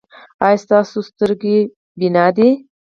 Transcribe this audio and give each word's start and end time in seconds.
ایا 0.45 0.57
ستاسو 0.63 0.97
سترګې 1.09 1.57
بینا 1.99 2.25
دي؟ 2.35 2.49